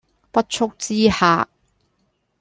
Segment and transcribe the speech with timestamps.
[0.31, 1.47] 不速之客